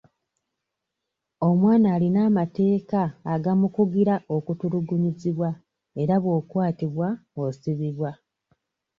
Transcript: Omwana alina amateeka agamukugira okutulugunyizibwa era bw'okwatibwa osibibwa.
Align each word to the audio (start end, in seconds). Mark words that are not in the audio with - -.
Omwana 1.47 1.87
alina 1.95 2.19
amateeka 2.29 3.01
agamukugira 3.33 4.15
okutulugunyizibwa 4.35 5.49
era 6.01 6.15
bw'okwatibwa 6.23 7.07
osibibwa. 7.43 8.11